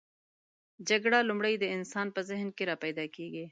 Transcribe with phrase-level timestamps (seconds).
[0.89, 3.45] جګړه لومړی د انسان په ذهن کې راپیداکیږي.